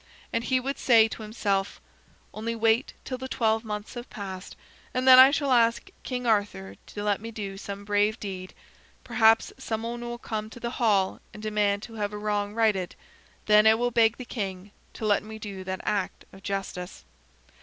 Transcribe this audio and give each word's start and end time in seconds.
And 0.33 0.43
he 0.45 0.59
would 0.59 0.79
say 0.79 1.07
to 1.07 1.21
himself: 1.21 1.79
"Only 2.33 2.55
wait 2.55 2.93
till 3.05 3.19
the 3.19 3.27
twelve 3.27 3.63
months 3.63 3.93
have 3.93 4.09
passed, 4.09 4.55
and 4.95 5.07
then 5.07 5.19
I 5.19 5.29
shall 5.29 5.51
ask 5.51 5.91
King 6.01 6.25
Arthur 6.25 6.73
to 6.87 7.03
let 7.03 7.21
me 7.21 7.29
do 7.29 7.55
some 7.55 7.85
brave 7.85 8.19
deed. 8.19 8.55
Perhaps 9.03 9.53
some 9.59 9.83
one 9.83 10.01
will 10.01 10.17
come 10.17 10.49
to 10.49 10.59
the 10.59 10.71
hall 10.81 11.19
and 11.35 11.43
demand 11.43 11.83
to 11.83 11.93
have 12.01 12.13
a 12.13 12.17
wrong 12.17 12.55
righted. 12.55 12.95
Then 13.45 13.67
I 13.67 13.75
will 13.75 13.91
beg 13.91 14.17
the 14.17 14.25
king 14.25 14.71
to 14.93 15.05
let 15.05 15.21
me 15.21 15.37
do 15.37 15.63
that 15.65 15.81
act 15.83 16.25
of 16.33 16.41
justice." 16.41 17.05